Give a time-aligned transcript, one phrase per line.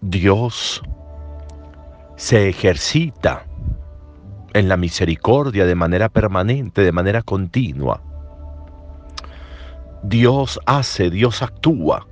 [0.00, 0.80] Dios
[2.14, 3.44] se ejercita
[4.54, 8.00] en la misericordia de manera permanente, de manera continua.
[10.04, 12.06] Dios hace, Dios actúa.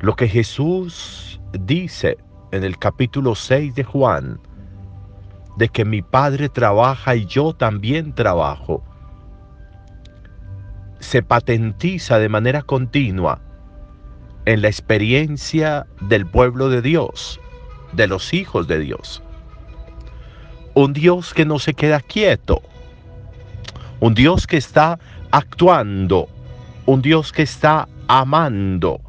[0.00, 2.18] Lo que Jesús dice
[2.52, 4.38] en el capítulo 6 de Juan,
[5.56, 8.84] de que mi Padre trabaja y yo también trabajo,
[10.98, 13.40] se patentiza de manera continua
[14.50, 17.38] en la experiencia del pueblo de Dios,
[17.92, 19.22] de los hijos de Dios.
[20.74, 22.60] Un Dios que no se queda quieto,
[24.00, 24.98] un Dios que está
[25.30, 26.28] actuando,
[26.84, 29.00] un Dios que está amando,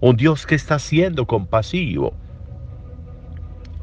[0.00, 2.12] un Dios que está siendo compasivo.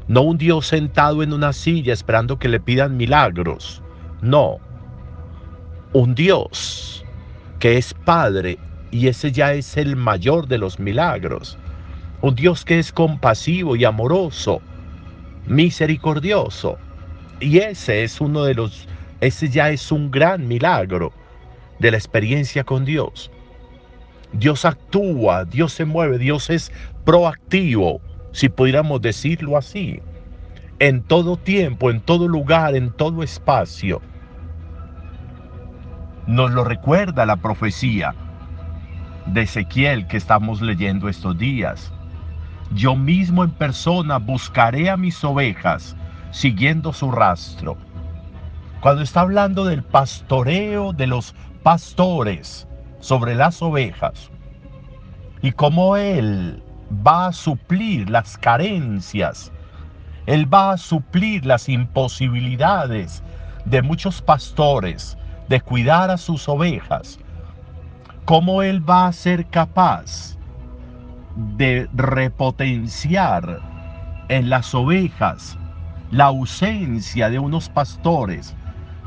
[0.06, 3.80] No un Dios sentado en una silla esperando que le pidan milagros.
[4.20, 4.58] No.
[5.94, 7.06] Un Dios
[7.58, 8.58] que es Padre
[8.94, 11.58] y ese ya es el mayor de los milagros.
[12.20, 14.62] Un Dios que es compasivo y amoroso,
[15.46, 16.78] misericordioso.
[17.40, 18.86] Y ese es uno de los,
[19.20, 21.12] ese ya es un gran milagro
[21.80, 23.32] de la experiencia con Dios.
[24.32, 26.70] Dios actúa, Dios se mueve, Dios es
[27.04, 28.00] proactivo,
[28.30, 30.00] si pudiéramos decirlo así,
[30.78, 34.00] en todo tiempo, en todo lugar, en todo espacio.
[36.28, 38.14] Nos lo recuerda la profecía
[39.26, 41.92] de Ezequiel que estamos leyendo estos días.
[42.72, 45.96] Yo mismo en persona buscaré a mis ovejas
[46.30, 47.76] siguiendo su rastro.
[48.80, 52.66] Cuando está hablando del pastoreo de los pastores
[53.00, 54.30] sobre las ovejas
[55.42, 56.62] y cómo Él
[57.06, 59.52] va a suplir las carencias,
[60.26, 63.22] Él va a suplir las imposibilidades
[63.64, 65.16] de muchos pastores
[65.48, 67.18] de cuidar a sus ovejas,
[68.24, 70.36] cómo Él va a ser capaz
[71.56, 73.60] de repotenciar
[74.28, 75.58] en las ovejas
[76.10, 78.54] la ausencia de unos pastores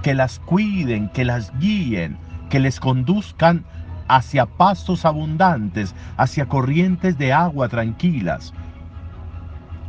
[0.04, 2.18] que las cuiden, que las guíen,
[2.50, 3.66] que les conduzcan
[4.08, 8.54] hacia pastos abundantes, hacia corrientes de agua tranquilas.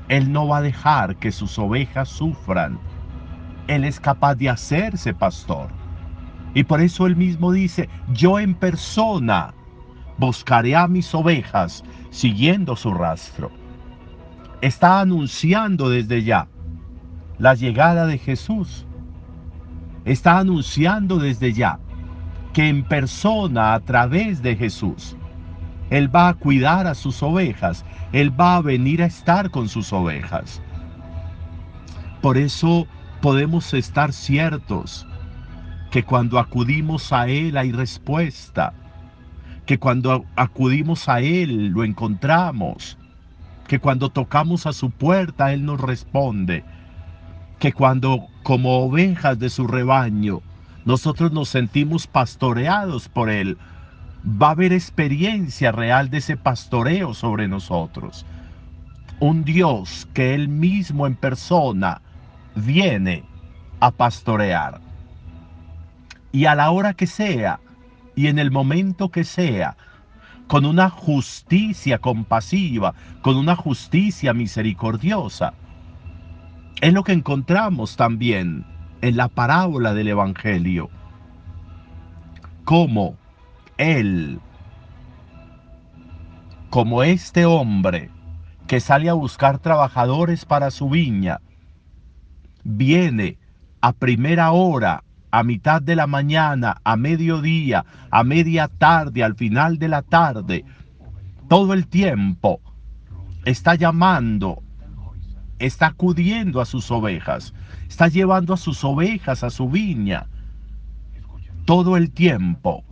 [0.09, 2.79] Él no va a dejar que sus ovejas sufran.
[3.67, 5.69] Él es capaz de hacerse pastor.
[6.55, 9.55] Y por eso él mismo dice, yo en persona
[10.19, 13.51] buscaré a mis ovejas siguiendo su rastro.
[14.61, 16.49] Está anunciando desde ya
[17.39, 18.87] la llegada de Jesús.
[20.05, 21.79] Está anunciando desde ya
[22.53, 25.17] que en persona, a través de Jesús,
[25.91, 29.93] Él va a cuidar a sus ovejas, Él va a venir a estar con sus
[29.93, 30.61] ovejas.
[32.21, 32.87] Por eso
[33.21, 35.07] podemos estar ciertos
[35.91, 38.75] que cuando acudimos a Él hay respuesta,
[39.67, 42.99] que cuando acudimos a Él lo encontramos,
[43.67, 46.65] que cuando tocamos a su puerta Él nos responde,
[47.59, 50.43] que cuando como ovejas de su rebaño
[50.85, 53.59] nosotros nos sentimos pastoreados por Él,
[54.25, 58.25] va a haber experiencia real de ese pastoreo sobre nosotros.
[59.21, 62.01] Un Dios que Él mismo en persona
[62.55, 63.25] viene
[63.81, 64.88] a pastorear
[66.33, 67.61] y a la hora que sea
[68.15, 69.77] y en el momento que sea,
[70.49, 75.55] con una justicia compasiva, con una justicia misericordiosa.
[76.81, 78.65] Es lo que encontramos también
[79.03, 80.91] en la parábola del Evangelio.
[82.65, 83.17] Como
[83.77, 84.41] Él,
[86.71, 88.11] como este hombre
[88.67, 91.41] que sale a buscar trabajadores para su viña,
[92.65, 93.39] viene
[93.81, 99.79] a primera hora a mitad de la mañana, a mediodía, a media tarde, al final
[99.79, 100.65] de la tarde,
[101.49, 102.61] todo el tiempo
[103.45, 104.63] está llamando,
[105.59, 107.55] está acudiendo a sus ovejas,
[107.89, 110.27] está llevando a sus ovejas a su viña,
[111.65, 112.85] todo el tiempo.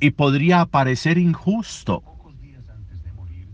[0.00, 2.02] Y podría parecer injusto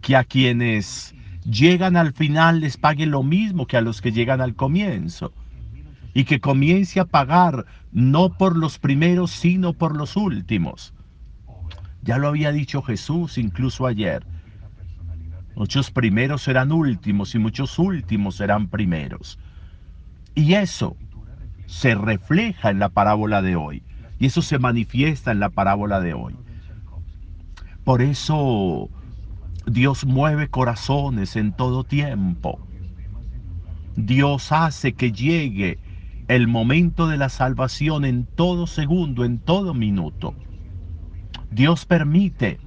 [0.00, 1.14] que a quienes
[1.44, 5.32] llegan al final les pague lo mismo que a los que llegan al comienzo
[6.15, 10.95] y que comience a pagar no por los primeros, sino por los últimos.
[12.03, 14.25] Ya lo había dicho Jesús incluso ayer.
[15.55, 19.39] Muchos primeros serán últimos y muchos últimos serán primeros.
[20.35, 20.97] Y eso
[21.67, 23.83] se refleja en la parábola de hoy.
[24.19, 26.37] Y eso se manifiesta en la parábola de hoy.
[27.85, 28.89] Por eso
[29.67, 32.61] Dios mueve corazones en todo tiempo.
[33.97, 35.79] Dios hace que llegue
[36.29, 40.35] el momento de la salvación en todo segundo, en todo minuto.
[41.51, 42.61] Dios permite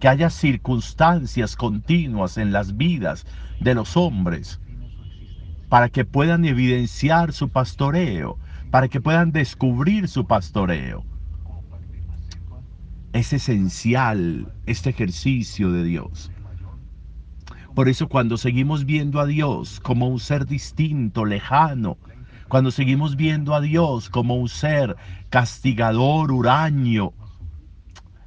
[0.00, 3.26] que haya circunstancias continuas en las vidas
[3.60, 4.60] de los hombres
[5.68, 8.38] para que puedan evidenciar su pastoreo,
[8.72, 11.04] para que puedan descubrir su pastoreo.
[13.12, 16.32] Es esencial este ejercicio de Dios.
[17.76, 21.98] Por eso cuando seguimos viendo a Dios como un ser distinto, lejano,
[22.54, 24.94] cuando seguimos viendo a Dios como un ser
[25.28, 27.12] castigador, huraño,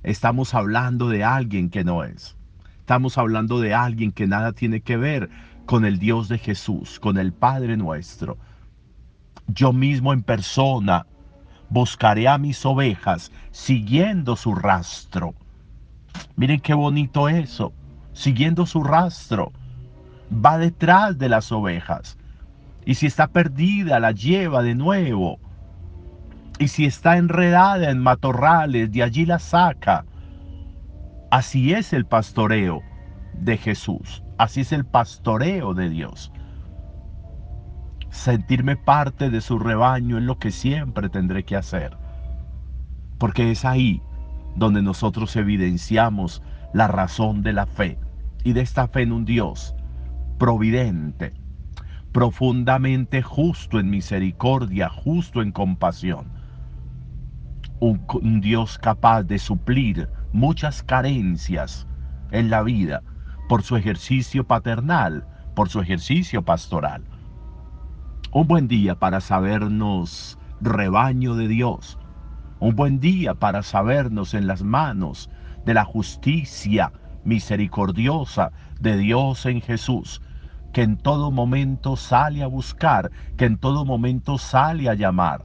[0.04, 2.36] estamos hablando de alguien que no es.
[2.80, 5.30] Estamos hablando de alguien que nada tiene que ver
[5.66, 8.38] con el Dios de Jesús, con el Padre nuestro.
[9.48, 11.08] Yo mismo en persona
[11.70, 15.36] buscaré a mis ovejas siguiendo su rastro.
[16.36, 17.72] Miren qué bonito eso,
[18.12, 19.54] siguiendo su rastro.
[20.34, 22.18] Va detrás de las ovejas.
[22.88, 25.42] Y si está perdida, la lleva de nuevo.
[26.58, 30.06] Y si está enredada en matorrales, de allí la saca.
[31.30, 32.82] Así es el pastoreo
[33.34, 34.24] de Jesús.
[34.38, 36.32] Así es el pastoreo de Dios.
[38.10, 41.98] Sentirme parte de su rebaño es lo que siempre tendré que hacer.
[43.18, 44.02] Porque es ahí
[44.56, 46.42] donde nosotros evidenciamos
[46.74, 48.00] la razón de la fe
[48.46, 49.76] y de esta fe en un Dios
[50.38, 51.34] providente,
[52.12, 56.28] profundamente justo en misericordia, justo en compasión.
[57.80, 61.88] Un, Dios capaz de suplir muchas carencias
[62.32, 63.04] en la vida
[63.48, 65.26] por su ejercicio paternal,
[65.56, 67.04] por su ejercicio pastoral.
[68.32, 71.98] Un buen día para sabernos rebaño de Dios.
[72.60, 75.30] Un buen día para sabernos en las manos
[75.66, 76.92] de la justicia
[77.24, 80.22] misericordiosa de Dios en Jesús,
[80.78, 85.44] que en todo momento sale a buscar, que en todo momento sale a llamar,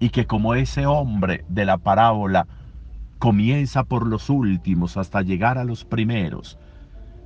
[0.00, 2.46] y que como ese hombre de la parábola
[3.18, 6.58] comienza por los últimos hasta llegar a los primeros,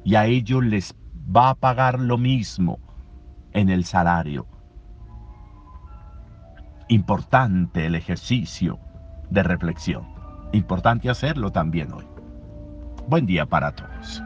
[0.02, 2.80] y a ellos les va a pagar lo mismo
[3.52, 4.48] en el salario.
[6.88, 8.80] Importante el ejercicio
[9.30, 10.02] de reflexión.
[10.50, 12.08] Importante hacerlo también hoy.
[13.06, 14.20] Buen día para todos.